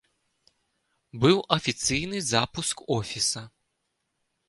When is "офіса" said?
2.99-3.49